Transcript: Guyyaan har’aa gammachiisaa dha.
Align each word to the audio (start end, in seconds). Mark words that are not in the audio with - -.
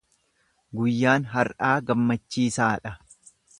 Guyyaan 0.79 1.27
har’aa 1.35 1.71
gammachiisaa 1.91 2.73
dha. 2.89 2.97